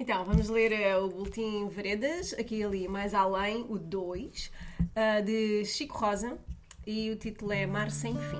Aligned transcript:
Então, 0.00 0.24
vamos 0.24 0.48
ler 0.48 0.72
uh, 0.72 1.04
o 1.04 1.10
Boletim 1.10 1.68
Veredas, 1.68 2.34
aqui 2.38 2.64
ali 2.64 2.88
mais 2.88 3.12
além, 3.12 3.66
o 3.68 3.78
2, 3.78 4.50
uh, 4.80 5.22
de 5.22 5.62
Chico 5.66 5.98
Rosa, 5.98 6.38
e 6.86 7.10
o 7.10 7.16
título 7.16 7.52
é 7.52 7.66
Mar 7.66 7.90
Sem 7.90 8.14
Fim. 8.14 8.38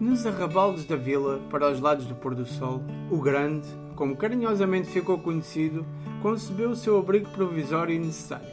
Nos 0.00 0.24
arrabaldes 0.24 0.86
da 0.86 0.96
vila, 0.96 1.38
para 1.50 1.70
os 1.70 1.80
lados 1.80 2.06
do 2.06 2.14
pôr 2.14 2.34
do 2.34 2.46
sol, 2.46 2.80
o 3.10 3.18
Grande, 3.18 3.68
como 3.94 4.16
carinhosamente 4.16 4.88
ficou 4.88 5.18
conhecido, 5.18 5.84
concebeu 6.22 6.70
o 6.70 6.76
seu 6.76 6.98
abrigo 6.98 7.28
provisório 7.28 7.94
e 7.94 7.98
necessário. 7.98 8.48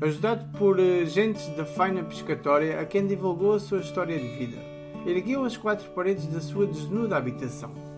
Ajudado 0.00 0.58
por 0.58 0.80
uh, 0.80 1.06
gentes 1.06 1.46
da 1.50 1.64
faina 1.64 2.02
pescatória 2.02 2.80
a 2.80 2.84
quem 2.84 3.06
divulgou 3.06 3.54
a 3.54 3.60
sua 3.60 3.78
história 3.78 4.18
de 4.18 4.28
vida, 4.36 4.58
ergueu 5.06 5.44
as 5.44 5.56
quatro 5.56 5.88
paredes 5.92 6.26
da 6.26 6.40
sua 6.40 6.66
desnuda 6.66 7.16
habitação 7.16 7.93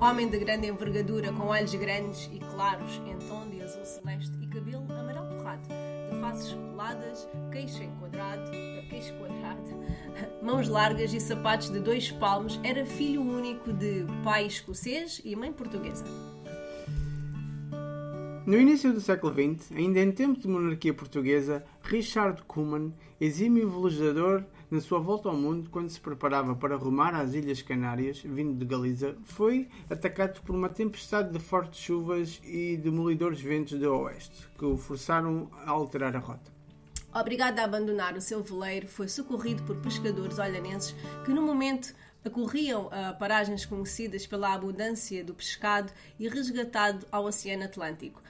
Homem 0.00 0.28
de 0.28 0.38
grande 0.38 0.66
envergadura, 0.66 1.32
com 1.32 1.46
olhos 1.46 1.74
grandes 1.74 2.28
e 2.32 2.38
claros, 2.38 3.00
em 3.06 3.16
tom 3.28 3.48
de 3.48 3.62
azul 3.62 3.84
celeste 3.84 4.36
e 4.40 4.46
cabelo 4.46 4.84
amarelo 4.92 5.28
torrado, 5.28 5.62
de 6.10 6.20
faces 6.20 6.52
peladas, 6.52 7.28
queixo 7.50 7.82
enquadrado, 7.82 8.50
queixo 8.90 9.14
quadrado, 9.14 9.62
mãos 10.42 10.68
largas 10.68 11.12
e 11.12 11.20
sapatos 11.20 11.70
de 11.70 11.80
dois 11.80 12.10
palmos, 12.10 12.60
era 12.62 12.84
filho 12.84 13.22
único 13.22 13.72
de 13.72 14.04
pai 14.22 14.46
escocês 14.46 15.22
e 15.24 15.34
mãe 15.36 15.52
portuguesa. 15.52 16.04
No 18.46 18.58
início 18.58 18.92
do 18.92 19.00
século 19.00 19.32
XX, 19.32 19.72
ainda 19.72 20.00
em 20.00 20.12
tempo 20.12 20.38
de 20.38 20.46
monarquia 20.46 20.92
portuguesa, 20.92 21.64
Richard 21.82 22.42
Cuman, 22.42 22.92
exímio 23.18 23.70
velejador 23.70 24.44
na 24.70 24.82
sua 24.82 24.98
volta 24.98 25.30
ao 25.30 25.34
mundo, 25.34 25.70
quando 25.70 25.88
se 25.88 25.98
preparava 25.98 26.54
para 26.54 26.76
rumar 26.76 27.14
às 27.14 27.32
Ilhas 27.32 27.62
Canárias, 27.62 28.20
vindo 28.22 28.58
de 28.58 28.66
Galiza, 28.66 29.16
foi 29.24 29.70
atacado 29.88 30.42
por 30.42 30.54
uma 30.54 30.68
tempestade 30.68 31.32
de 31.32 31.38
fortes 31.38 31.80
chuvas 31.80 32.38
e 32.44 32.76
demolidores 32.76 33.40
ventos 33.40 33.78
do 33.78 33.90
oeste, 33.90 34.46
que 34.58 34.64
o 34.66 34.76
forçaram 34.76 35.48
a 35.64 35.70
alterar 35.70 36.14
a 36.14 36.18
rota. 36.18 36.52
Obrigado 37.14 37.60
a 37.60 37.64
abandonar 37.64 38.14
o 38.14 38.20
seu 38.20 38.42
veleiro, 38.42 38.88
foi 38.88 39.08
socorrido 39.08 39.62
por 39.62 39.76
pescadores 39.76 40.38
olhanenses 40.38 40.94
que, 41.24 41.32
no 41.32 41.40
momento, 41.40 41.94
acorriam 42.24 42.88
a 42.90 43.12
paragens 43.12 43.64
conhecidas 43.64 44.26
pela 44.26 44.52
abundância 44.52 45.22
do 45.24 45.34
pescado 45.34 45.92
e 46.18 46.28
resgatado 46.28 47.06
ao 47.10 47.24
Oceano 47.24 47.64
Atlântico 47.64 48.22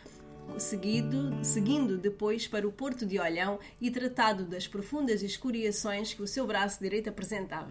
seguido, 0.59 1.33
seguindo 1.43 1.97
depois 1.97 2.47
para 2.47 2.67
o 2.67 2.73
Porto 2.73 3.05
de 3.07 3.19
Olhão 3.19 3.59
e 3.81 3.91
tratado 3.91 4.45
das 4.45 4.69
profundas 4.69 5.23
escoriações 5.23 6.15
que 6.15 6.23
o 6.23 6.27
seu 6.27 6.47
braço 6.47 6.81
direito 6.81 7.09
apresentava. 7.09 7.71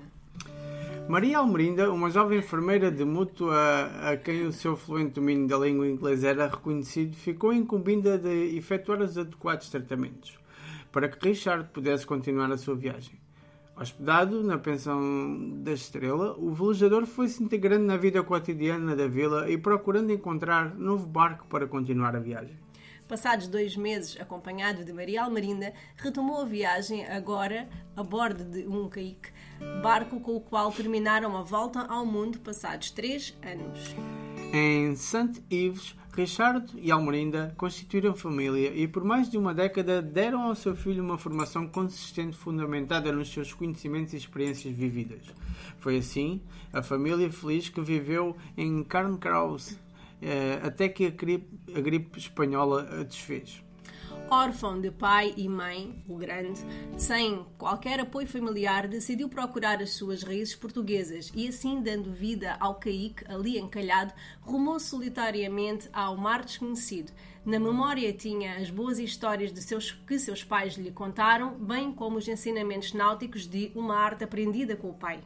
Maria 1.07 1.39
Almerinda, 1.39 1.91
uma 1.91 2.09
jovem 2.09 2.39
enfermeira 2.39 2.89
de 2.89 3.03
mútua 3.03 3.91
a 4.01 4.17
quem 4.17 4.45
o 4.45 4.53
seu 4.53 4.75
fluente 4.75 5.15
domínio 5.15 5.47
da 5.47 5.57
língua 5.57 5.87
inglesa 5.87 6.29
era 6.29 6.47
reconhecido, 6.47 7.15
ficou 7.15 7.53
incumbida 7.53 8.17
de 8.17 8.57
efetuar 8.57 9.01
os 9.01 9.17
adequados 9.17 9.69
tratamentos 9.69 10.37
para 10.91 11.09
que 11.09 11.27
Richard 11.27 11.69
pudesse 11.73 12.05
continuar 12.05 12.51
a 12.51 12.57
sua 12.57 12.75
viagem. 12.75 13.19
Hospedado 13.75 14.43
na 14.43 14.59
pensão 14.59 15.61
da 15.63 15.71
Estrela, 15.71 16.35
o 16.37 16.53
velejador 16.53 17.07
foi-se 17.07 17.43
integrando 17.43 17.85
na 17.85 17.97
vida 17.97 18.21
cotidiana 18.21 18.95
da 18.95 19.07
vila 19.07 19.49
e 19.49 19.57
procurando 19.57 20.11
encontrar 20.11 20.75
novo 20.75 21.07
barco 21.07 21.47
para 21.47 21.67
continuar 21.67 22.15
a 22.15 22.19
viagem. 22.19 22.55
Passados 23.07 23.47
dois 23.47 23.75
meses, 23.75 24.19
acompanhado 24.19 24.85
de 24.85 24.93
Maria 24.93 25.23
Almarinda, 25.23 25.73
retomou 25.97 26.41
a 26.41 26.45
viagem 26.45 27.05
agora 27.07 27.67
a 27.95 28.03
bordo 28.03 28.43
de 28.43 28.65
um 28.67 28.87
caique, 28.87 29.31
barco 29.81 30.19
com 30.19 30.35
o 30.35 30.41
qual 30.41 30.71
terminaram 30.71 31.35
a 31.35 31.41
volta 31.41 31.81
ao 31.81 32.05
mundo 32.05 32.39
passados 32.39 32.91
três 32.91 33.35
anos. 33.43 33.95
Em 34.55 34.95
St. 34.95 35.41
Ives, 35.49 35.95
Richard 36.15 36.71
e 36.77 36.91
Almerinda 36.91 37.55
constituíram 37.57 38.15
família 38.15 38.71
e 38.71 38.87
por 38.87 39.03
mais 39.03 39.27
de 39.27 39.35
uma 39.35 39.51
década 39.51 39.99
deram 39.99 40.43
ao 40.43 40.53
seu 40.53 40.75
filho 40.75 41.03
uma 41.03 41.17
formação 41.17 41.67
consistente 41.67 42.37
fundamentada 42.37 43.11
nos 43.11 43.33
seus 43.33 43.51
conhecimentos 43.51 44.13
e 44.13 44.17
experiências 44.17 44.71
vividas. 44.75 45.21
Foi 45.79 45.97
assim 45.97 46.39
a 46.71 46.83
família 46.83 47.31
feliz 47.31 47.67
que 47.67 47.81
viveu 47.81 48.37
em 48.55 48.83
Carnkraus 48.83 49.75
eh, 50.21 50.59
até 50.61 50.87
que 50.87 51.07
a 51.07 51.09
gripe, 51.09 51.49
a 51.75 51.81
gripe 51.81 52.19
espanhola 52.19 52.87
a 52.99 53.01
desfez 53.01 53.63
órfão 54.33 54.81
de 54.81 54.89
pai 54.89 55.31
e 55.37 55.47
mãe, 55.47 56.03
o 56.09 56.17
grande, 56.17 56.59
sem 56.97 57.45
qualquer 57.55 57.99
apoio 57.99 58.27
familiar, 58.27 58.87
decidiu 58.87 59.29
procurar 59.29 59.79
as 59.79 59.91
suas 59.91 60.23
raízes 60.23 60.55
portuguesas 60.55 61.31
e, 61.35 61.47
assim, 61.47 61.81
dando 61.81 62.11
vida 62.11 62.57
ao 62.59 62.75
caique 62.75 63.23
ali 63.27 63.59
encalhado, 63.59 64.11
rumou 64.41 64.79
solitariamente 64.79 65.87
ao 65.93 66.17
mar 66.17 66.43
desconhecido. 66.43 67.11
Na 67.45 67.59
memória 67.59 68.11
tinha 68.11 68.55
as 68.55 68.71
boas 68.71 68.97
histórias 68.97 69.53
de 69.53 69.61
seus, 69.61 69.91
que 69.91 70.17
seus 70.17 70.43
pais 70.43 70.73
lhe 70.73 70.91
contaram, 70.91 71.53
bem 71.53 71.91
como 71.91 72.17
os 72.17 72.27
ensinamentos 72.27 72.91
náuticos 72.91 73.45
de 73.45 73.71
uma 73.75 73.95
arte 73.95 74.23
aprendida 74.23 74.75
com 74.75 74.89
o 74.89 74.93
pai. 74.95 75.19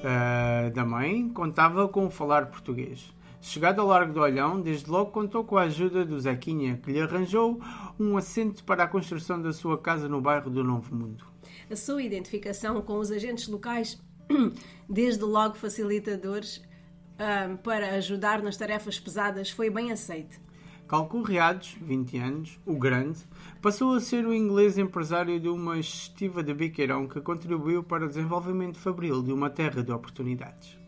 Uh, 0.00 0.70
da 0.72 0.84
mãe 0.84 1.28
contava 1.28 1.86
com 1.86 2.10
falar 2.10 2.46
português 2.46 3.12
Chegado 3.42 3.80
ao 3.80 3.86
Largo 3.86 4.12
do 4.12 4.20
Olhão, 4.20 4.60
desde 4.60 4.90
logo 4.90 5.10
contou 5.10 5.42
com 5.42 5.56
a 5.56 5.62
ajuda 5.62 6.04
do 6.04 6.20
Zequinha, 6.20 6.76
que 6.76 6.92
lhe 6.92 7.00
arranjou 7.00 7.58
um 7.98 8.16
assento 8.16 8.62
para 8.64 8.84
a 8.84 8.88
construção 8.88 9.40
da 9.40 9.52
sua 9.52 9.78
casa 9.78 10.08
no 10.08 10.20
bairro 10.20 10.50
do 10.50 10.62
Novo 10.62 10.94
Mundo. 10.94 11.24
A 11.70 11.74
sua 11.74 12.02
identificação 12.02 12.82
com 12.82 12.98
os 12.98 13.10
agentes 13.10 13.48
locais, 13.48 14.00
desde 14.88 15.24
logo 15.24 15.54
facilitadores 15.54 16.62
um, 17.18 17.56
para 17.56 17.94
ajudar 17.94 18.42
nas 18.42 18.58
tarefas 18.58 19.00
pesadas, 19.00 19.50
foi 19.50 19.70
bem 19.70 19.90
aceite. 19.90 20.38
Calcurreados, 20.86 21.76
20 21.80 22.18
anos, 22.18 22.60
o 22.66 22.76
grande, 22.76 23.20
passou 23.62 23.94
a 23.94 24.00
ser 24.00 24.26
o 24.26 24.34
inglês 24.34 24.76
empresário 24.76 25.40
de 25.40 25.48
uma 25.48 25.78
estiva 25.78 26.42
de 26.42 26.52
biqueirão 26.52 27.06
que 27.06 27.20
contribuiu 27.20 27.82
para 27.82 28.04
o 28.04 28.08
desenvolvimento 28.08 28.76
fabril 28.76 29.22
de 29.22 29.32
uma 29.32 29.48
terra 29.48 29.82
de 29.82 29.92
oportunidades. 29.92 30.80